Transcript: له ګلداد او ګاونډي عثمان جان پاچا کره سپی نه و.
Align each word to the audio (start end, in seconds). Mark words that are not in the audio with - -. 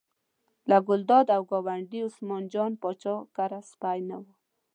له 0.69 0.77
ګلداد 0.87 1.27
او 1.35 1.41
ګاونډي 1.51 1.99
عثمان 2.07 2.43
جان 2.53 2.71
پاچا 2.81 3.15
کره 3.35 3.59
سپی 3.71 3.99
نه 4.09 4.17
و. 4.21 4.23